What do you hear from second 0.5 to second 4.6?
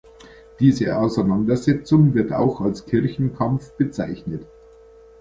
Diese Auseinandersetzung wird auch als Kirchenkampf bezeichnet.